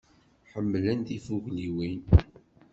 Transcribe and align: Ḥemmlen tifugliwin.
Ḥemmlen 0.51 0.99
tifugliwin. 1.07 2.01